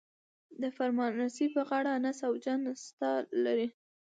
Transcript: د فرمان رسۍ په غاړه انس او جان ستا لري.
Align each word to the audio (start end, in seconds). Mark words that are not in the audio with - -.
د 0.61 0.63
فرمان 0.77 1.11
رسۍ 1.21 1.47
په 1.55 1.61
غاړه 1.69 1.91
انس 1.97 2.19
او 2.27 2.33
جان 2.43 2.59
ستا 2.85 3.11
لري. 3.43 3.67